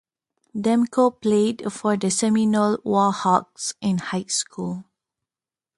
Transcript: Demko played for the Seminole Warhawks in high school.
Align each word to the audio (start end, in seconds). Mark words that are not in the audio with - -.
Demko 0.55 1.21
played 1.21 1.71
for 1.71 1.95
the 1.95 2.09
Seminole 2.09 2.77
Warhawks 2.79 3.75
in 3.81 3.99
high 3.99 4.23
school. 4.23 4.85